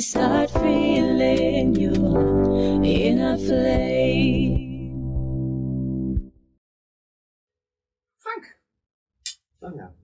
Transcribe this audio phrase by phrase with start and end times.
[0.00, 4.72] start feeling your inner flame.
[8.16, 8.60] Frank,
[9.58, 9.94] Tanja.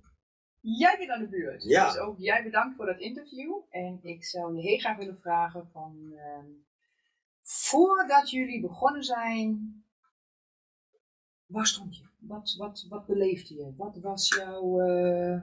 [0.61, 1.63] jij bent aan de beurt.
[1.65, 1.87] Ja.
[1.87, 3.55] Dus ook jij bedankt voor dat interview.
[3.71, 6.13] En ik zou je heel graag willen vragen van...
[6.17, 6.47] ehm,
[7.43, 9.83] voordat jullie begonnen zijn...
[11.47, 12.05] Waar stond je?
[12.19, 13.75] Wat, wat, wat beleefde je?
[13.77, 14.81] Wat was jouw...
[14.81, 15.41] eh,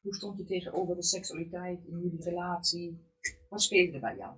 [0.00, 3.07] hoe stond je tegenover de seksualiteit in jullie relatie?
[3.48, 4.32] Wat speelde er bij jou?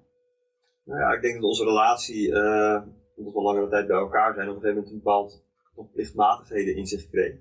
[0.85, 2.83] Nou ja, ik denk dat onze relatie, eh
[3.21, 5.45] omdat we langere tijd bij elkaar zijn, op een gegeven moment een bepaald
[5.77, 7.39] nog plichtmatigheden in zich kreeg.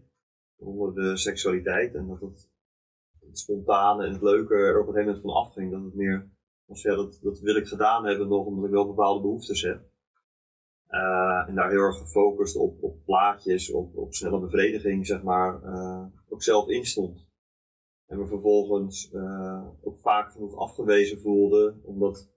[0.57, 1.95] Onder de seksualiteit.
[1.95, 2.49] En dat het,
[3.31, 5.71] spontane en het leuke er op een gegeven moment van afging.
[5.71, 6.29] Dat het meer
[6.65, 9.81] was, dat, dat wil ik gedaan hebben nog, omdat ik wel bepaalde behoeftes heb.
[10.87, 15.63] Eh, en daar heel erg gefocust op, op plaatjes, op, op snelle bevrediging, zeg maar,
[15.63, 17.28] eh, ook zelf instond.
[18.09, 22.29] En me vervolgens eh, ook vaak genoeg afgewezen voelde, omdat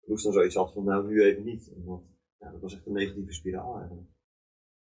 [0.00, 1.72] Loes dan zoiets had van, nou nu even niet.
[1.74, 2.02] Omdat,
[2.38, 4.08] ja, dat was echt een negatieve spiraal eigenlijk.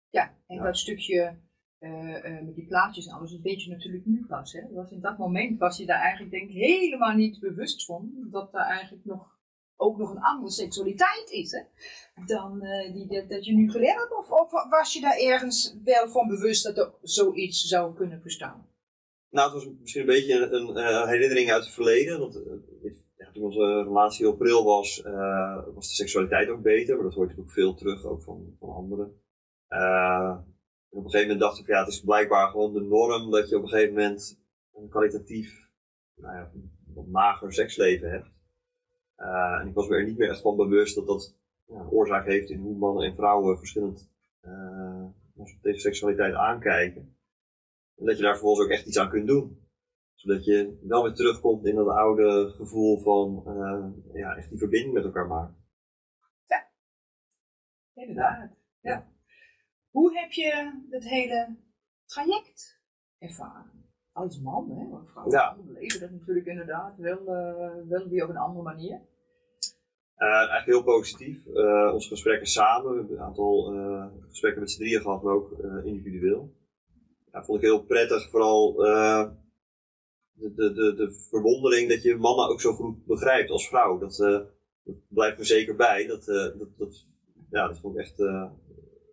[0.09, 0.63] Ja, en Ja.
[0.63, 1.39] dat stukje
[1.79, 4.53] eh, eh, met die plaatjes en alles, dat weet je natuurlijk nu pas.
[4.53, 4.73] Hè?
[4.73, 8.29] Was in dat moment was je daar eigenlijk denk ik helemaal niet bewust van.
[8.31, 9.39] Dat er eigenlijk nog,
[9.77, 11.51] ook nog een andere seksualiteit is.
[11.51, 11.63] Hè?
[12.27, 12.61] Dan
[12.93, 14.17] die, dat, dat je nu geleerd hebt.
[14.17, 18.67] Of, of was je daar ergens wel van bewust dat er zoiets zou kunnen bestaan?
[19.37, 22.19] Nou, het was misschien een beetje een, eh, herinnering uit het verleden.
[22.19, 26.95] Want eh, ja, toen onze relatie heel pril was, eh, was de seksualiteit ook beter.
[26.95, 29.21] Maar dat hoort ook veel terug, ook van, van anderen.
[29.69, 30.45] En
[30.89, 33.57] op een gegeven moment dacht ik, ja, het is blijkbaar gewoon de norm dat je
[33.57, 34.41] op een gegeven moment
[34.75, 35.71] een kwalitatief,
[36.15, 36.51] nou ja,
[36.95, 38.31] wat mager seksleven hebt.
[39.61, 41.37] En ik was me er niet meer echt van bewust dat dat
[41.91, 44.11] oorzaak heeft in hoe mannen en vrouwen verschillend
[45.63, 47.16] tegen seksualiteit aankijken.
[47.97, 49.65] En dat je daar vervolgens ook echt iets aan kunt doen.
[50.15, 54.95] Zodat je wel weer terugkomt in dat oude gevoel van eh, ja, echt die verbinding
[54.95, 55.65] met elkaar maken.
[57.97, 58.51] Inderdaad.
[58.81, 59.07] Ja.
[59.91, 61.57] Hoe heb je het hele
[62.05, 62.81] traject
[63.19, 63.85] ervaren?
[64.13, 64.89] Als man, hè?
[64.89, 65.57] Want vrouwen Ja.
[65.67, 69.01] beleven dat natuurlijk inderdaad wel, eh, wel weer op een andere manier.
[70.15, 71.47] Eh, eigenlijk heel positief.
[71.47, 73.65] Eh, onze gesprekken samen, we hebben een aantal
[74.29, 75.51] gesprekken met z'n drieën gehad, maar ook
[75.85, 76.55] individueel.
[77.45, 79.31] Vond ik heel prettig, vooral eh,
[80.33, 83.99] de, de, de, de verwondering dat je mannen ook zo goed begrijpt als vrouw.
[83.99, 84.41] Dat, eh,
[84.83, 86.07] dat blijft me zeker bij.
[86.07, 87.05] Dat, eh, dat, dat,
[87.51, 88.17] ja, dat vond ik echt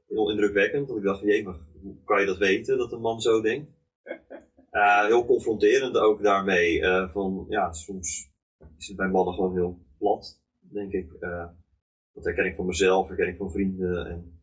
[0.07, 0.87] heel indrukwekkend.
[0.87, 3.71] Dat ik dacht, maar hoe kan je dat weten, dat een man zo denkt?
[5.07, 6.81] Heel confronterend ook daarmee.
[7.11, 8.31] van, ja, soms
[8.77, 11.19] is het bij mannen gewoon heel plat denk ik.
[12.13, 14.07] dat herken ik van mezelf, herken ik van vrienden.
[14.07, 14.41] En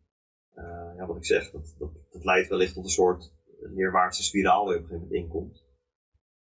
[0.97, 3.33] ja, wat ik zeg, dat, dat, dat leidt wellicht tot een soort
[3.69, 5.63] neerwaartse spiraal waar je op een gegeven moment inkomt.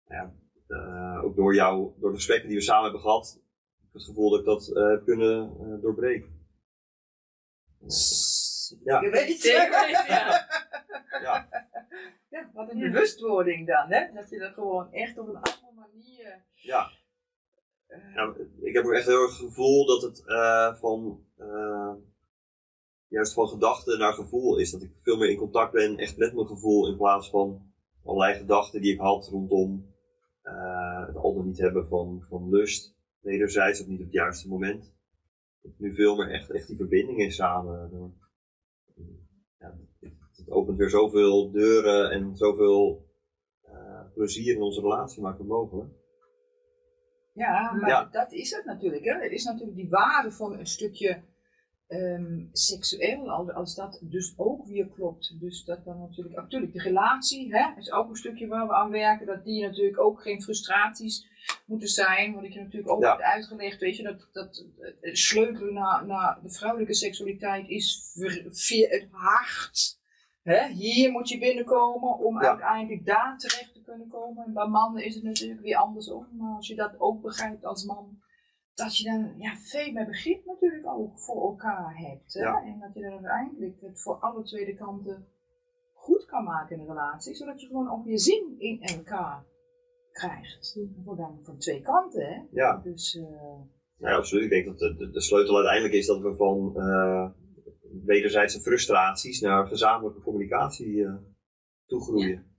[0.09, 0.33] Ja,
[0.69, 3.33] eh, ook door jou, door de gesprekken die we samen hebben gehad,
[3.79, 6.35] heb ik het gevoel dat ik dat eh, heb kunnen eh, doorbreken.
[8.85, 9.01] Ja.
[9.01, 10.47] Je weet Zeker weten, ja.
[11.23, 11.49] Ja,
[12.31, 12.91] Ja, wat een Ja.
[12.91, 14.13] bewustwording dan, hè?
[14.13, 16.45] Dat je dat gewoon echt op een andere manier.
[16.55, 16.91] ja.
[18.15, 21.25] Ja, ik heb ook echt heel erg het gevoel dat het eh, van
[23.17, 24.71] juist van gedachte naar gevoel is.
[24.71, 27.73] Dat ik veel meer in contact ben echt met mijn gevoel in plaats van
[28.05, 29.95] allerlei gedachten die ik had rondom
[30.43, 32.95] eh, het al dan niet hebben van, van lust.
[33.21, 34.95] Wederzijds of niet op het juiste moment.
[35.63, 38.15] Dat nu veel meer echt, echt die verbinding is samen.
[39.59, 43.07] Ja, het, opent weer zoveel deuren en zoveel
[43.63, 45.91] eh, plezier in onze relatie maakt het mogelijk.
[47.33, 48.05] Ja, maar Ja.
[48.05, 49.05] dat is het natuurlijk.
[49.05, 49.23] Hè?
[49.23, 51.23] Het is natuurlijk die waarde van een stukje
[51.87, 55.41] ehm, seksueel, als, dat dus ook weer klopt.
[55.41, 58.91] Dus dat dan natuurlijk, natuurlijk de relatie hè, is ook een stukje waar we aan
[58.91, 61.27] werken, dat die natuurlijk ook geen frustraties
[61.67, 62.35] moeten zijn.
[62.35, 63.11] Wat ik je natuurlijk ook Ja.
[63.11, 64.67] heb uitgelegd, weet je, dat, dat
[65.01, 69.99] eh, sleutelen naar, naar de vrouwelijke seksualiteit is ver- via het hart.
[70.43, 70.67] Hè?
[70.69, 72.49] Hier moet je binnenkomen om Ja.
[72.49, 74.45] uiteindelijk daar terecht te kunnen komen.
[74.45, 76.27] En bij mannen is het natuurlijk weer andersom.
[76.33, 78.19] Maar als je dat ook begrijpt als man,
[78.77, 82.35] dat je dan ja, veel meer begrip natuurlijk ook voor elkaar hebt.
[82.35, 82.41] Hè?
[82.41, 82.63] Ja.
[82.63, 85.27] En dat je dan uiteindelijk het voor alle tweede kanten
[85.93, 87.35] goed kan maken in een relatie.
[87.35, 89.45] Zodat je gewoon ook weer zin in elkaar
[90.13, 90.79] krijgt.
[91.05, 92.27] Voor dan van twee kanten.
[92.27, 92.43] Hè?
[92.51, 92.81] Ja.
[92.85, 93.61] Dus, eh,
[93.97, 94.45] Ja, absoluut.
[94.45, 97.31] Ik denk dat de, de, de sleutel uiteindelijk is dat we van uh,
[98.05, 101.15] wederzijdse frustraties naar gezamenlijke communicatie uh,
[101.87, 102.55] toegroeien.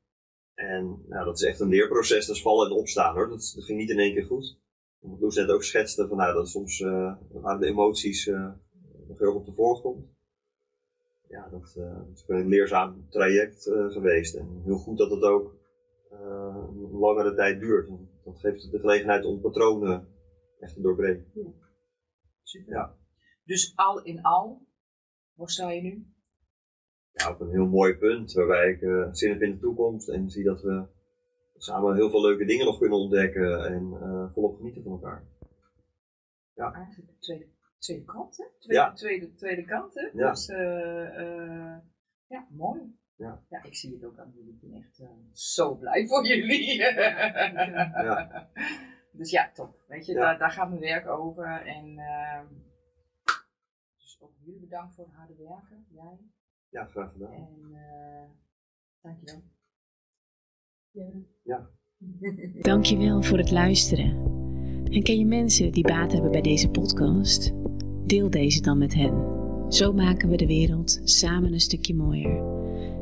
[0.54, 3.30] En nou, dat is echt een leerproces, dat is vallen en opstaan hoor.
[3.30, 4.60] Dat, dat ging niet in één keer goed.
[5.00, 8.26] Wat Loes net ook schetste, van, nou, dat soms uh, waren de emoties
[9.08, 10.06] nog heel op de voorgrond.
[11.28, 14.36] Ja, dat, dat is een leerzaam traject geweest.
[14.36, 15.56] En heel goed dat het ook
[16.10, 17.90] een langere tijd duurt.
[18.24, 20.08] Dat geeft de gelegenheid om patronen
[20.60, 21.32] echt te doorbreken.
[21.34, 21.54] Ja.
[22.44, 22.74] Super.
[22.74, 22.98] Ja.
[23.44, 24.68] Dus al in al,
[25.34, 26.08] waar sta je nu?
[27.12, 30.30] Ja, op een heel mooi punt waarbij ik uh, zin heb in de toekomst en
[30.30, 30.86] zie dat we
[31.58, 35.28] samen heel veel leuke dingen nog kunnen ontdekken en uh, volop genieten van elkaar.
[36.54, 36.74] Ja.
[36.74, 38.46] Eigenlijk de tweede, tweede kant, hè?
[38.60, 38.94] Tweede, ja.
[38.94, 40.10] tweede, tweede kant, hè?
[40.14, 40.30] Ja.
[40.30, 41.78] Dus, uh,
[42.28, 42.96] ja, mooi.
[43.16, 43.44] Ja.
[43.50, 44.54] ja, ik zie het ook aan jullie.
[44.54, 45.02] Ik ben echt
[45.32, 46.78] zo blij voor jullie.
[48.08, 48.50] ja.
[49.12, 49.84] Dus ja, top.
[49.88, 51.66] Weet je, Daar, daar gaat mijn werk over.
[51.66, 52.42] En uh,
[53.96, 55.86] dus ook jullie bedankt voor het harde werken.
[55.90, 56.20] Jij.
[56.70, 57.34] Ja, graag gedaan.
[57.34, 58.30] En uh,
[59.02, 59.44] dankjewel.
[61.44, 61.70] Ja.
[62.62, 64.16] Dankjewel voor het luisteren.
[64.92, 67.54] En ken je mensen die baat hebben bij deze podcast?
[68.06, 69.14] Deel deze dan met hen.
[69.70, 72.44] Zo maken we de wereld samen een stukje mooier.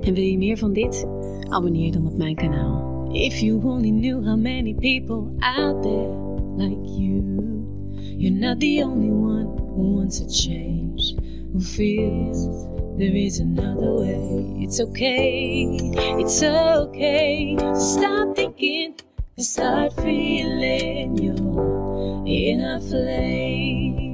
[0.01, 1.07] En wil je meer van dit?
[1.49, 3.09] Abonneer dan op mijn kanaal.
[3.11, 6.25] If you only knew how many people out there
[6.57, 7.23] like you,
[8.17, 11.15] you're not the only one who wants a change,
[11.51, 12.47] who feels
[12.97, 14.54] there is another way.
[14.67, 18.95] It's okay, it's okay to stop thinking
[19.37, 24.04] and start feeling your inner flame.